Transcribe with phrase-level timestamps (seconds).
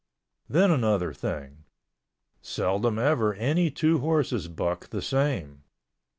[0.49, 5.63] Then another thing—seldom ever any two horses buck the same.